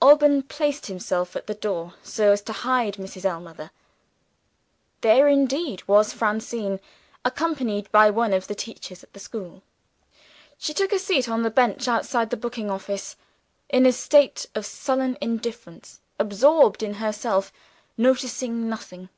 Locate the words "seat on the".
11.00-11.50